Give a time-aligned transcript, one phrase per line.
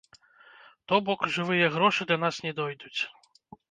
[0.87, 2.97] То бок, жывыя грошы да нас не дойдуць.